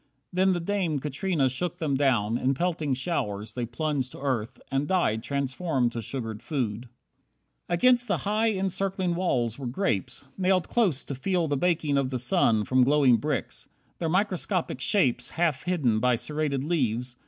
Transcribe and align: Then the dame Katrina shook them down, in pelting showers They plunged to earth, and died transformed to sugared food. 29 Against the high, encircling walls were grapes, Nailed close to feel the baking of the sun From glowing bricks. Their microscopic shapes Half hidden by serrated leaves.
Then 0.33 0.53
the 0.53 0.59
dame 0.59 0.97
Katrina 0.97 1.47
shook 1.47 1.77
them 1.77 1.93
down, 1.93 2.35
in 2.35 2.55
pelting 2.55 2.95
showers 2.95 3.53
They 3.53 3.67
plunged 3.67 4.13
to 4.13 4.19
earth, 4.19 4.59
and 4.71 4.87
died 4.87 5.21
transformed 5.21 5.91
to 5.91 6.01
sugared 6.01 6.41
food. 6.41 6.89
29 7.67 7.67
Against 7.69 8.07
the 8.07 8.17
high, 8.17 8.47
encircling 8.49 9.13
walls 9.13 9.59
were 9.59 9.67
grapes, 9.67 10.23
Nailed 10.39 10.67
close 10.67 11.05
to 11.05 11.13
feel 11.13 11.47
the 11.47 11.55
baking 11.55 11.99
of 11.99 12.09
the 12.09 12.17
sun 12.17 12.63
From 12.65 12.83
glowing 12.83 13.17
bricks. 13.17 13.69
Their 13.99 14.09
microscopic 14.09 14.81
shapes 14.81 15.29
Half 15.37 15.65
hidden 15.65 15.99
by 15.99 16.15
serrated 16.15 16.63
leaves. 16.63 17.15